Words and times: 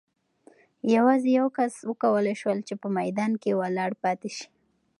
یوازې 0.95 1.29
یو 1.39 1.47
کس 1.57 1.73
وکولای 1.89 2.35
شول 2.41 2.59
چې 2.67 2.73
په 2.81 2.87
میدان 2.97 3.31
کې 3.41 3.57
ولاړ 3.61 3.91
پاتې 4.03 4.29
شي. 4.35 4.47